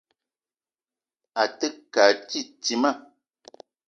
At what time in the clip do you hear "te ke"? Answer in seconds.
1.57-2.01